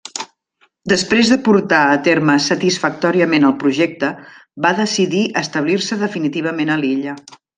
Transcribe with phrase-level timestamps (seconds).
[0.93, 4.09] Després de portar a terme satisfactòriament el projecte,
[4.67, 7.17] va decidir establir-se definitivament a l'illa.